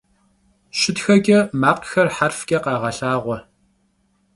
Şıtxeç'e 0.77 1.37
makhxer 1.61 2.07
herfç'e 2.17 2.57
khağelhağue. 2.63 3.37